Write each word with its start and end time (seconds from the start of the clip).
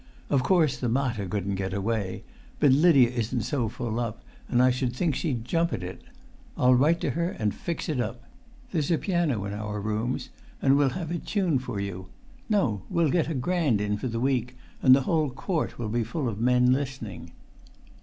Of 0.31 0.41
course 0.41 0.77
the 0.79 0.89
mater 0.89 1.27
couldn't 1.27 1.53
get 1.61 1.75
away, 1.75 2.23
but 2.59 2.71
Lydia 2.71 3.11
isn't 3.11 3.43
so 3.43 3.69
full 3.69 3.99
up, 3.99 4.23
and 4.49 4.59
I 4.59 4.71
should 4.71 4.95
think 4.95 5.13
she'd 5.13 5.45
jump 5.45 5.71
at 5.73 5.83
it. 5.83 6.01
I'll 6.57 6.73
write 6.73 6.99
to 7.01 7.09
her[Pg 7.11 7.37
296] 7.37 7.43
and 7.43 7.53
fix 7.61 7.87
it 7.87 7.99
up. 7.99 8.23
There's 8.71 8.89
a 8.89 8.97
piano 8.97 9.45
in 9.45 9.53
our 9.53 9.79
rooms, 9.79 10.29
and 10.59 10.75
we'll 10.75 10.89
have 10.97 11.11
it 11.11 11.27
tuned 11.27 11.61
for 11.61 11.79
you; 11.79 12.07
no, 12.49 12.81
we'll 12.89 13.11
get 13.11 13.29
a 13.29 13.35
grand 13.35 13.79
in 13.79 13.95
for 13.95 14.07
the 14.07 14.19
week; 14.19 14.57
and 14.81 14.95
the 14.95 15.01
whole 15.03 15.29
court 15.29 15.77
will 15.77 15.89
be 15.89 16.03
full 16.03 16.27
of 16.27 16.39
men 16.41 16.73
listening." 16.73 17.33